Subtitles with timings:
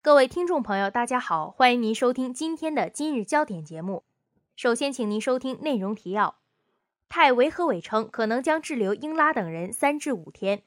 [0.00, 4.04] 各位听众朋友，大家好，欢迎您收听今天的今日焦点节目。
[4.54, 6.36] 首先，请您收听内容提要：
[7.08, 10.62] 泰维和委称可能将滞留英拉等人三至五天。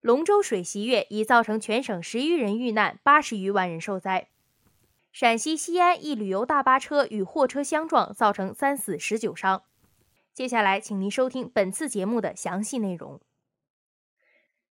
[0.00, 4.30] 龙舟水袭月已造成全省十余人遇难，八十余万人受灾。
[5.12, 9.64] 陕西西安一旅游大巴车与货车相撞，造成三死十九伤。
[10.32, 13.20] 接下来，请您收听本次节目的详细内容。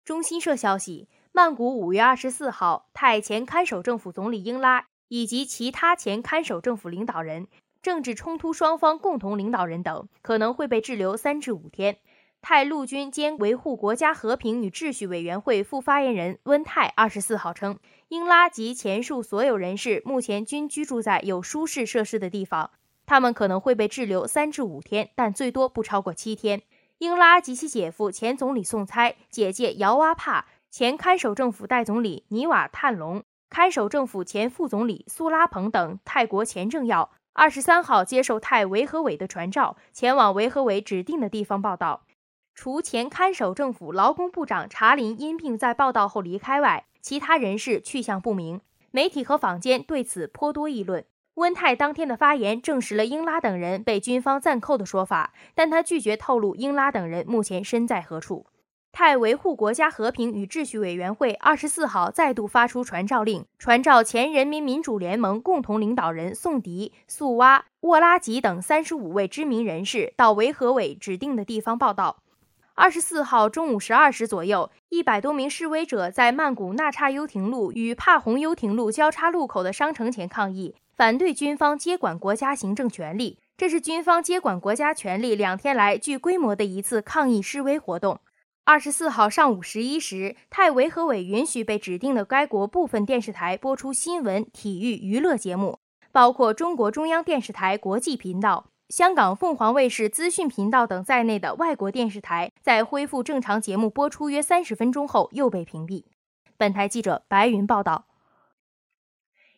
[0.04, 1.08] 中新社消息。
[1.32, 7.46] 曼谷五月二十四号，泰前看守政府总理英拉以及其他前看守政府领导人、
[7.80, 11.98] 政治冲突双方共同领导人等可能会被滞留三至五天。
[12.42, 22.72] 泰陆军兼维护国家和平与秩序委员会副发言人温泰二十四号称，英拉及前述所有人士目前均居住在有舒适设施的地方，
[23.06, 26.62] 他们可能会被滞留三至五天，但最多不超过七天。
[26.98, 30.46] 英拉及其姐夫前总理宋猜、姐姐姚阿帕。
[30.70, 42.02] 前看守政府代总理尼瓦探龙、看守政府前副总理苏拉蓬等泰国前政要，二十三号接受泰维和委的传召，前往维和委指定的地方报道。
[42.54, 48.60] 除前看守政府劳工部长查林因病在报道后离开外，其他人士去向不明。
[48.92, 51.04] 媒体和坊间对此颇多议论。
[51.34, 58.46] 温泰当天的发言证实了英拉等人被军方暂扣的说法，但他拒绝透露英拉等人目前身在何处。
[58.92, 72.18] 泰维护国家和平与秩序委员会二十四号再度发出传召令，传召前人民民主联盟共同领导人宋迪、素哇、沃拉吉等三十五位知名人士到维和委指定的地方报道。
[72.74, 83.38] 二十四号中午十二时左右，一百多名示威者在曼谷纳差优亭路与帕洪优亭路交叉路口的商城前抗议，反对军方接管国家行政权力。
[83.56, 88.18] 这是军方接管国家权力两天来具规模的一次抗议示威活动。
[88.70, 95.80] 二十四号上午十一时，泰维和委允许被指定的该国部分电视台播出新闻、体育、娱乐节目，
[96.12, 106.04] 包括中国中央电视台国际频道、香港凤凰卫视资讯频道等在内的外国电视台，在恢复正常节目播出约三十分钟后又被屏蔽。
[106.56, 108.06] 本台记者白云报道。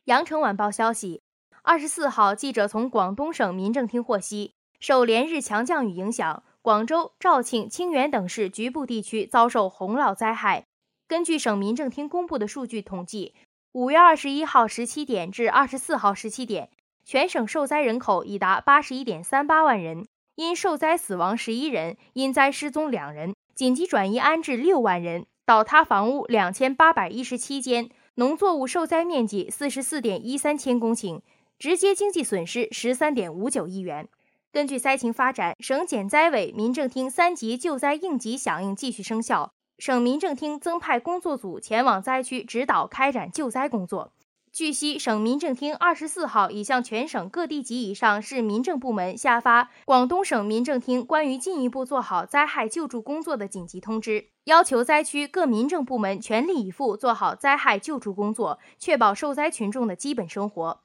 [0.04, 1.20] 羊城晚报消息，
[1.60, 6.42] 二十四号，记者从广东省民政厅获悉，受连日强降雨影响。
[6.62, 10.65] 广州、肇庆、清远等市局部地区遭受洪涝灾害。
[11.09, 13.34] 根据省民政厅公布的数据统计，
[13.73, 16.71] 五月二十一号十七点至二十四号十七点，
[17.05, 20.06] 全省受灾人口已达八十一点三八万人，
[20.37, 31.23] 因受灾死亡十一人，因灾失踪两人，紧急转移安置六万人，倒塌房屋两千八百一十七间，农作物受灾面积四十四点一三千公顷，
[31.59, 34.09] 直接经济损失十三点五九亿元。
[34.52, 39.54] 根据灾情发展，省减灾委、民政厅三级救灾应急响应继续生效。
[39.78, 44.12] 省民政厅增派工作组前往灾区指导开展救灾工作。
[44.52, 60.82] 据悉，省民政厅二十四号已向全省各地级以上市民政部门下发广东省民政厅关于进一步做好灾害救助工作的紧急通知，要求灾区各民政部门全力以赴做好灾害救助工作，确保受灾群众的基本生活。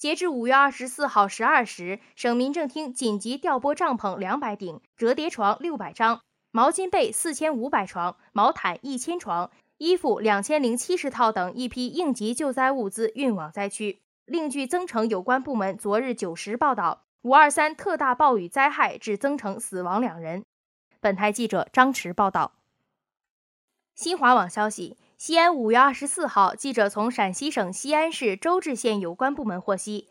[0.00, 14.00] 截至五月二十四号十二时，省民政厅紧急调拨帐篷两百顶、折叠床六百张、毛巾被四千五百床、毛毯一千床、衣服两千零七十套等一批应急救灾物资运往灾区。
[14.24, 20.46] 另据增城有关部门昨日九时报道，五二三特大暴雨灾害致增城死亡两人。
[21.00, 22.52] 本台记者张驰报道。
[23.94, 24.96] 新华网消息。
[25.20, 30.08] 西安五月二十四号，记者从陕西省西安市周至县有关部门获悉，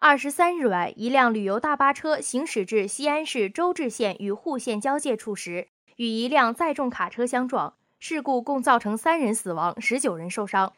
[0.00, 10.72] 二十三日晚，一辆旅游大巴车行驶至西安市周至县与户县交界处时，与一辆载重卡车相撞，事故共造成三人死亡，十九人受伤。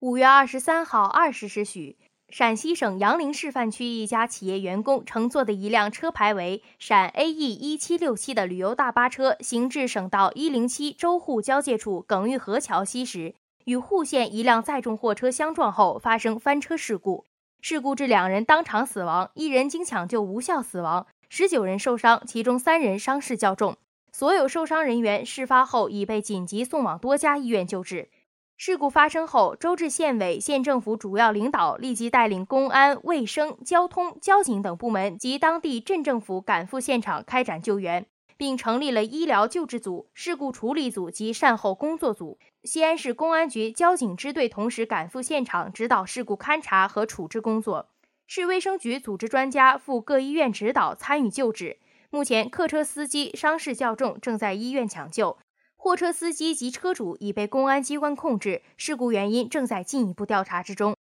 [0.00, 1.96] 五月二十三号二十时许。
[2.36, 13.36] 陕西省杨凌示范区一家企业员工乘坐的一辆车牌为陕 AE 一七六七的旅游大巴车，行至省道一零七周沪交界处耿玉河桥西时，
[13.66, 17.24] 与沪县一辆载重货车相撞后发生翻车事故。
[17.60, 23.76] 事故致两人当场死亡，一人经抢救无效死亡，十九人受伤，其中三人伤势较重。
[24.10, 28.08] 所有受伤人员事发后已被紧急送往多家医院救治。
[28.56, 38.06] 事故发生后，周至县委、县政府主要领导立即带领公安、卫生、交通、交警等部门及当地镇政府赶赴现场开展救援，
[38.36, 42.38] 并成立了医疗救治组、事故处理组及善后工作组。
[42.62, 47.88] 西安市公安局交警支队同时赶赴现场指导事故勘查和处置工作，
[48.26, 51.78] 市卫生局组织专家赴各医院指导参与救治。
[52.08, 55.36] 目前，客车司机伤势较重，正在医院抢救。
[55.84, 60.96] 货车司机及车主已被公安机关控制，事故原因正在进一步调查之中。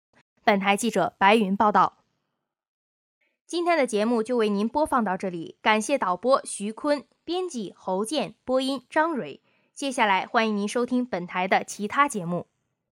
[0.44, 2.00] 本台记者白云报道。
[3.46, 9.40] 今天的节目就为您播放到这里，感谢导播徐坤，编辑侯健，播音张蕊。
[9.76, 12.48] 接下来欢迎您收听本台的其他节目。